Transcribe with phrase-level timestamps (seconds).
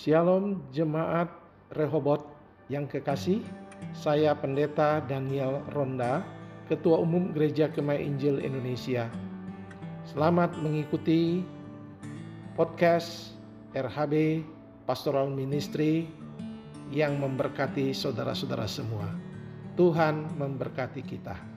[0.00, 1.28] Shalom jemaat
[1.76, 2.24] Rehobot
[2.72, 3.44] yang kekasih,
[3.92, 6.24] saya Pendeta Daniel Ronda,
[6.72, 9.12] Ketua Umum Gereja Kemai Injil Indonesia.
[10.08, 11.44] Selamat mengikuti
[12.56, 13.36] podcast
[13.76, 14.40] RHB
[14.88, 16.08] Pastoral Ministry
[16.88, 19.04] yang memberkati saudara-saudara semua.
[19.76, 21.49] Tuhan memberkati kita.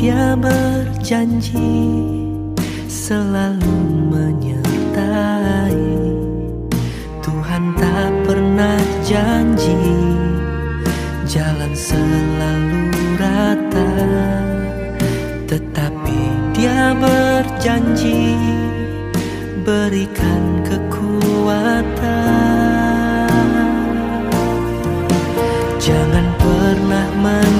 [0.00, 1.92] Dia berjanji
[2.88, 5.76] Selalu menyertai
[7.20, 9.76] Tuhan tak pernah janji
[11.28, 12.88] Jalan selalu
[13.20, 13.92] rata
[15.44, 16.20] Tetapi
[16.56, 18.40] dia berjanji
[19.60, 22.00] berikan kekuatan.
[25.78, 27.59] Jangan pernah menyerah,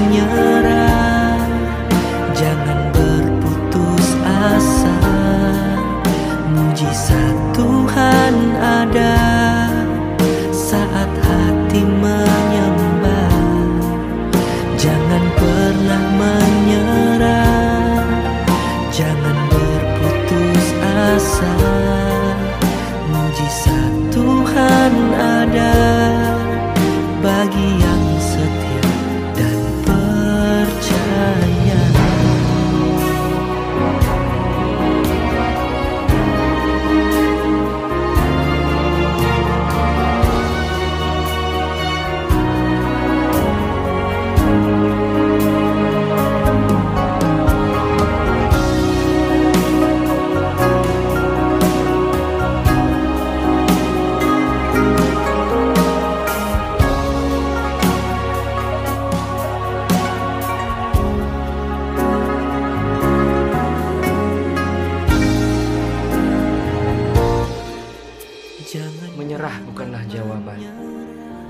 [70.41, 70.59] jawaban.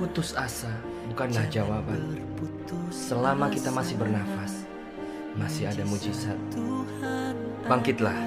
[0.02, 0.72] Putus asa
[1.08, 2.20] bukanlah jawaban.
[2.92, 4.68] Selama kita masih bernafas,
[5.40, 6.40] masih ada mujizat.
[7.68, 8.18] Bangkitlah.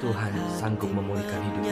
[0.00, 1.64] Tuhan sanggup memulihkan hidup.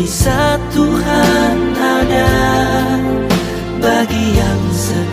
[0.00, 2.32] Mujizat Tuhan ada
[3.84, 5.09] bagi yang setia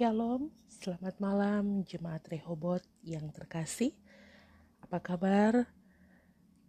[0.00, 0.48] Shalom,
[0.80, 3.92] selamat malam Jemaat Rehobot yang terkasih.
[4.80, 5.68] Apa kabar?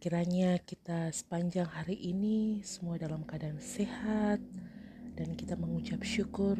[0.03, 4.43] Kiranya kita sepanjang hari ini semua dalam keadaan sehat
[5.15, 6.59] dan kita mengucap syukur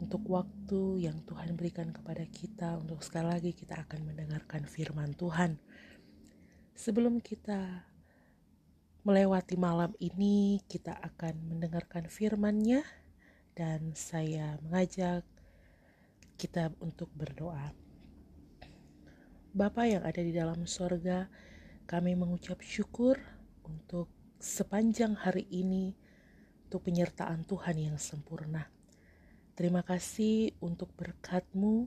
[0.00, 5.60] untuk waktu yang Tuhan berikan kepada kita untuk sekali lagi kita akan mendengarkan firman Tuhan.
[6.72, 7.84] Sebelum kita
[9.04, 12.80] melewati malam ini, kita akan mendengarkan firman-Nya
[13.52, 15.28] dan saya mengajak
[16.42, 17.70] kita untuk berdoa.
[19.54, 21.30] Bapa yang ada di dalam sorga,
[21.86, 23.14] kami mengucap syukur
[23.62, 24.10] untuk
[24.42, 25.94] sepanjang hari ini
[26.66, 28.66] untuk penyertaan Tuhan yang sempurna.
[29.54, 31.86] Terima kasih untuk berkat-Mu.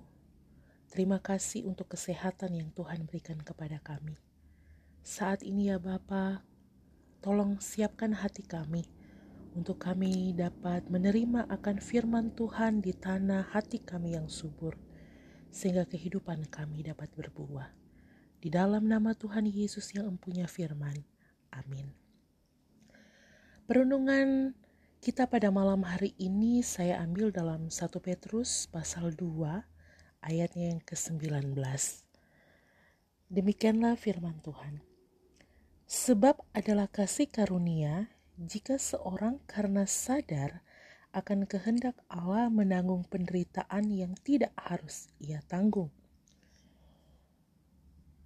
[0.88, 4.16] Terima kasih untuk kesehatan yang Tuhan berikan kepada kami.
[5.04, 6.48] Saat ini ya Bapa,
[7.20, 8.95] tolong siapkan hati kami
[9.56, 14.76] untuk kami dapat menerima akan firman Tuhan di tanah hati kami yang subur,
[15.48, 17.72] sehingga kehidupan kami dapat berbuah.
[18.44, 21.00] Di dalam nama Tuhan Yesus yang empunya firman.
[21.56, 21.96] Amin.
[23.66, 24.54] Perenungan
[25.00, 29.64] kita pada malam hari ini saya ambil dalam 1 Petrus pasal 2
[30.22, 31.56] ayatnya yang ke-19.
[33.32, 34.84] Demikianlah firman Tuhan.
[35.86, 40.60] Sebab adalah kasih karunia jika seorang karena sadar
[41.16, 45.88] akan kehendak Allah menanggung penderitaan yang tidak harus ia tanggung.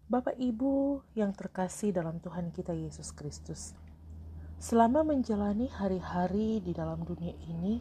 [0.10, 3.78] Bapak Ibu yang terkasih dalam Tuhan kita Yesus Kristus,
[4.58, 7.78] selama menjalani hari-hari di dalam dunia ini,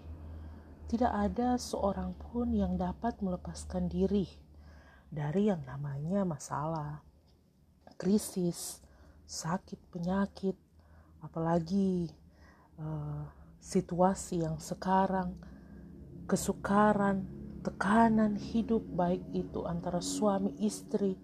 [0.93, 4.29] tidak ada seorang pun yang dapat melepaskan diri
[5.09, 7.01] dari yang namanya masalah,
[7.97, 8.85] krisis,
[9.25, 10.68] sakit, penyakit,
[11.23, 12.09] apalagi
[12.79, 13.27] uh,
[13.59, 15.35] situasi yang sekarang,
[16.31, 17.27] kesukaran,
[17.63, 21.19] tekanan hidup, baik itu antara suami istri,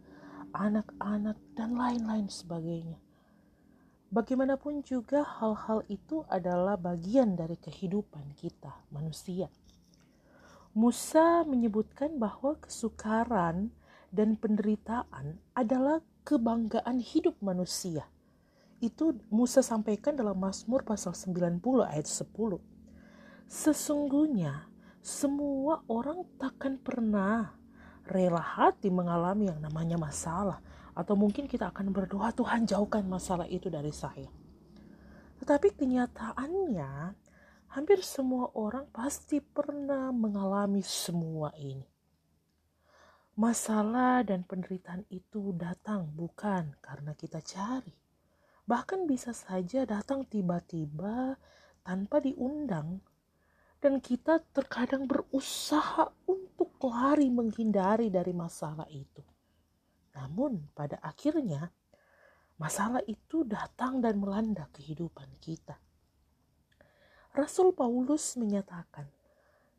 [0.53, 2.99] anak-anak, dan lain-lain sebagainya.
[4.15, 9.51] Bagaimanapun juga, hal-hal itu adalah bagian dari kehidupan kita, manusia.
[10.75, 13.75] Musa menyebutkan bahwa kesukaran
[14.15, 18.07] dan penderitaan adalah kebanggaan hidup manusia
[18.81, 22.59] itu Musa sampaikan dalam Mazmur pasal 90 ayat 10.
[23.47, 24.67] Sesungguhnya
[25.05, 27.53] semua orang takkan pernah
[28.09, 30.59] rela hati mengalami yang namanya masalah
[30.95, 34.31] atau mungkin kita akan berdoa Tuhan jauhkan masalah itu dari saya.
[35.43, 36.93] Tetapi kenyataannya
[37.75, 41.85] hampir semua orang pasti pernah mengalami semua ini.
[43.35, 48.04] Masalah dan penderitaan itu datang bukan karena kita cari,
[48.65, 51.37] bahkan bisa saja datang tiba-tiba
[51.85, 53.05] tanpa diundang
[53.85, 59.21] dan kita terkadang berusaha untuk lari menghindari dari masalah itu.
[60.17, 61.69] Namun pada akhirnya
[62.57, 65.77] masalah itu datang dan melanda kehidupan kita.
[67.37, 69.05] Rasul Paulus menyatakan,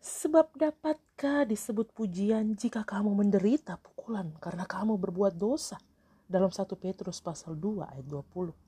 [0.05, 5.81] Sebab dapatkah disebut pujian jika kamu menderita pukulan karena kamu berbuat dosa?
[6.29, 8.64] Dalam 1 Petrus pasal 2 ayat 20.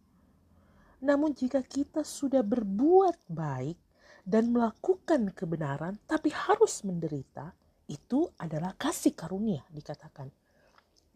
[0.98, 3.78] Namun jika kita sudah berbuat baik
[4.26, 7.54] dan melakukan kebenaran tapi harus menderita,
[7.86, 10.34] itu adalah kasih karunia dikatakan.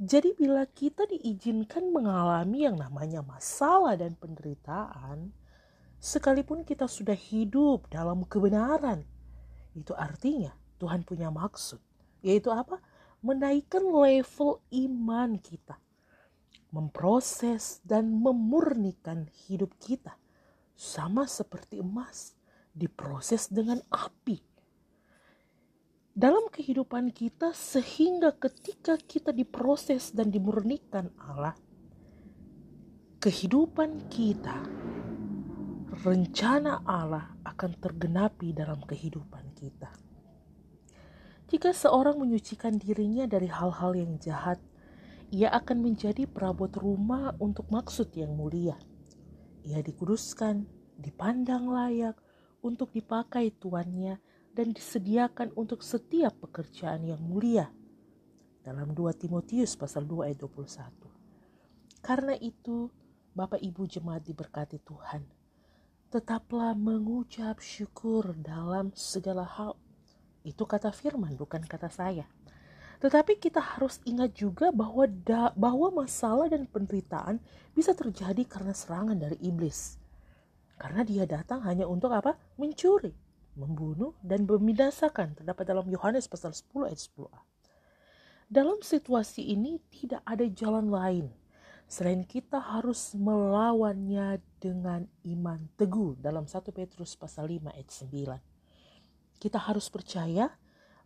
[0.02, 5.30] Jadi bila kita diizinkan mengalami yang namanya masalah dan penderitaan,
[6.02, 9.06] sekalipun kita sudah hidup dalam kebenaran,
[9.78, 11.78] itu artinya Tuhan punya maksud,
[12.26, 12.82] yaitu apa?
[13.22, 15.78] Menaikkan level iman kita
[16.72, 20.16] memproses dan memurnikan hidup kita,
[20.74, 22.34] sama seperti emas
[22.72, 24.40] diproses dengan api.
[26.12, 31.56] Dalam kehidupan kita, sehingga ketika kita diproses dan dimurnikan Allah,
[33.24, 34.60] kehidupan kita
[36.04, 39.92] rencana Allah akan tergenapi dalam kehidupan kita.
[41.52, 44.58] Jika seorang menyucikan dirinya dari hal-hal yang jahat,
[45.32, 48.76] ia akan menjadi perabot rumah untuk maksud yang mulia.
[49.64, 50.68] Ia dikuduskan,
[51.00, 52.20] dipandang layak
[52.60, 54.20] untuk dipakai tuannya
[54.52, 57.72] dan disediakan untuk setiap pekerjaan yang mulia.
[58.60, 62.04] Dalam 2 Timotius pasal 2 ayat 21.
[62.04, 62.92] Karena itu,
[63.32, 65.24] Bapak Ibu jemaat diberkati Tuhan.
[66.12, 69.80] Tetaplah mengucap syukur dalam segala hal.
[70.44, 72.28] Itu kata firman, bukan kata saya.
[73.02, 77.42] Tetapi kita harus ingat juga bahwa da, bahwa masalah dan penderitaan
[77.74, 79.98] bisa terjadi karena serangan dari iblis.
[80.78, 82.38] Karena dia datang hanya untuk apa?
[82.62, 83.10] Mencuri,
[83.58, 85.34] membunuh dan membinasakan.
[85.34, 87.40] Terdapat dalam Yohanes pasal 10 ayat 10a.
[88.52, 91.26] Dalam situasi ini tidak ada jalan lain
[91.92, 99.44] selain kita harus melawannya dengan iman teguh dalam 1 Petrus pasal 5 ayat 9.
[99.44, 100.56] Kita harus percaya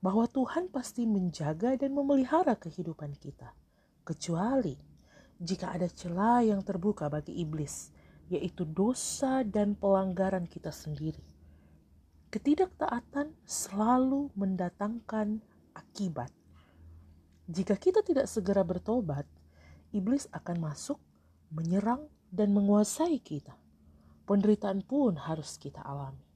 [0.03, 3.55] bahwa Tuhan pasti menjaga dan memelihara kehidupan kita,
[4.03, 4.75] kecuali
[5.39, 7.91] jika ada celah yang terbuka bagi iblis,
[8.31, 11.23] yaitu dosa dan pelanggaran kita sendiri.
[12.31, 15.39] Ketidaktaatan selalu mendatangkan
[15.75, 16.31] akibat.
[17.47, 19.23] Jika kita tidak segera bertobat,
[19.93, 20.99] iblis akan masuk,
[21.53, 23.55] menyerang, dan menguasai kita.
[24.25, 26.34] Penderitaan pun harus kita alami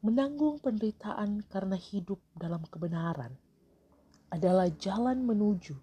[0.00, 3.36] menanggung penderitaan karena hidup dalam kebenaran
[4.32, 5.76] adalah jalan menuju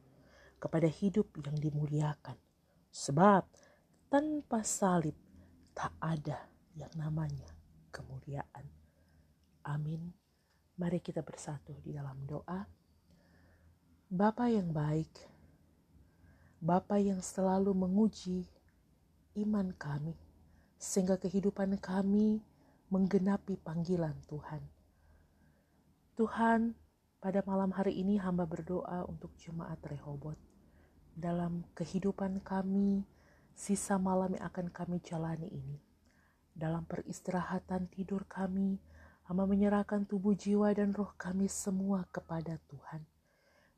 [0.58, 2.38] kepada hidup yang dimuliakan.
[2.90, 3.46] Sebab
[4.10, 5.14] tanpa salib
[5.78, 7.54] tak ada yang namanya
[7.94, 8.66] kemuliaan.
[9.70, 10.10] Amin.
[10.78, 12.66] Mari kita bersatu di dalam doa.
[14.08, 15.12] Bapa yang baik,
[16.58, 18.48] Bapa yang selalu menguji
[19.38, 20.16] iman kami,
[20.80, 22.42] sehingga kehidupan kami
[22.88, 24.64] menggenapi panggilan Tuhan.
[26.16, 26.72] Tuhan,
[27.20, 30.40] pada malam hari ini hamba berdoa untuk jemaat Rehobot.
[31.12, 33.04] Dalam kehidupan kami,
[33.52, 35.78] sisa malam yang akan kami jalani ini.
[36.56, 38.80] Dalam peristirahatan tidur kami,
[39.28, 43.04] hamba menyerahkan tubuh jiwa dan roh kami semua kepada Tuhan.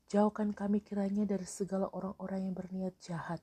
[0.05, 3.41] Jauhkan kami kiranya dari segala orang-orang yang berniat jahat,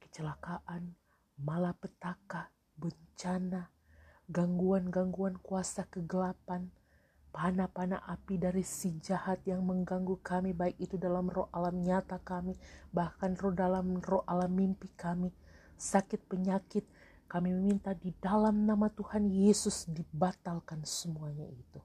[0.00, 0.96] kecelakaan,
[1.36, 2.48] malapetaka,
[2.80, 3.75] bencana,
[4.26, 6.66] gangguan-gangguan kuasa kegelapan,
[7.30, 12.58] panah-panah api dari si jahat yang mengganggu kami baik itu dalam roh alam nyata kami,
[12.90, 15.30] bahkan roh dalam roh alam mimpi kami,
[15.78, 16.82] sakit penyakit,
[17.30, 21.78] kami meminta di dalam nama Tuhan Yesus dibatalkan semuanya itu.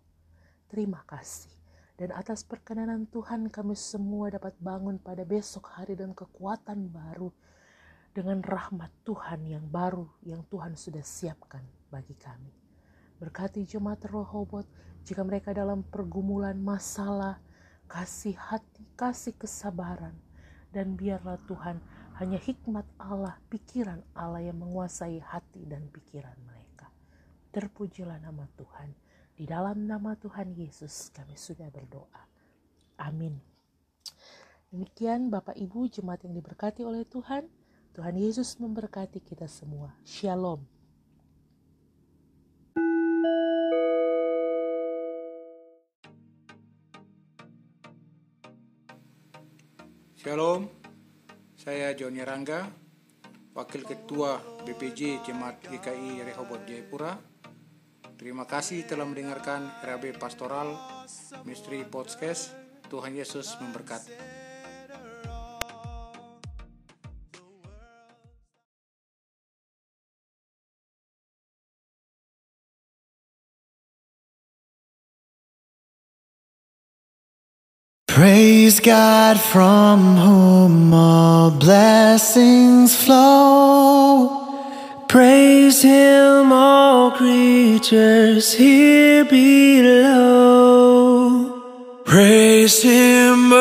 [0.66, 1.54] Terima kasih.
[1.94, 7.30] Dan atas perkenanan Tuhan kami semua dapat bangun pada besok hari dan kekuatan baru
[8.10, 12.56] dengan rahmat Tuhan yang baru yang Tuhan sudah siapkan bagi kami.
[13.20, 14.66] Berkati jemaat Rohobot
[15.04, 17.38] jika mereka dalam pergumulan masalah,
[17.92, 20.16] kasih hati, kasih kesabaran,
[20.72, 21.84] dan biarlah Tuhan
[22.18, 26.88] hanya hikmat Allah, pikiran Allah yang menguasai hati dan pikiran mereka.
[27.52, 28.96] Terpujilah nama Tuhan.
[29.36, 32.24] Di dalam nama Tuhan Yesus kami sudah berdoa.
[33.02, 33.42] Amin.
[34.72, 37.50] Demikian Bapak Ibu jemaat yang diberkati oleh Tuhan.
[37.92, 39.92] Tuhan Yesus memberkati kita semua.
[40.08, 40.81] Shalom.
[50.22, 50.70] Shalom,
[51.58, 52.70] saya Joni Rangga,
[53.58, 57.18] Wakil Ketua BPJ Jemaat GKI Rehoboth Jayapura.
[58.22, 60.78] Terima kasih telah mendengarkan RAB Pastoral
[61.42, 62.54] Misteri Podcast.
[62.86, 64.41] Tuhan Yesus memberkati.
[78.72, 84.48] Praise God from whom all blessings flow.
[85.10, 90.72] Praise Him, all creatures here below.
[92.06, 93.52] Praise Him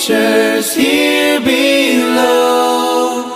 [0.00, 3.30] creatures here below.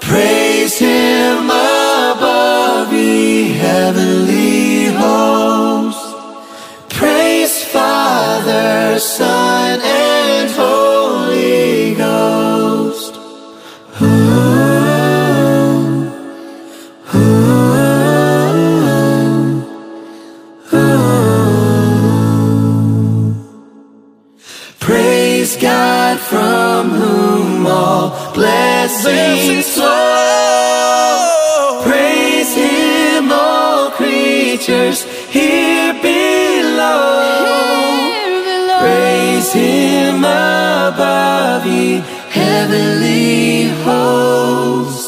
[0.00, 6.14] Praise Him above heavenly hosts.
[6.88, 10.05] Praise Father, Son, and
[25.60, 31.16] God from whom all blessings flow.
[31.84, 37.34] Praise Him, all creatures here below.
[38.80, 45.05] Praise Him above, ye heavenly hosts.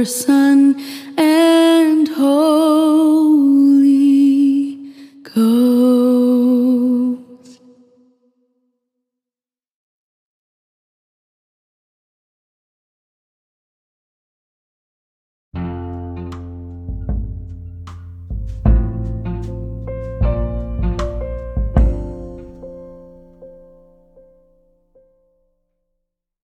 [0.00, 0.39] your son.